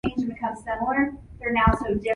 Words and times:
Cinemas 0.03 0.33
was 0.41 0.63
the 0.63 1.53
last 1.53 1.81
one 1.83 1.91
to 1.93 1.99
go. 1.99 2.09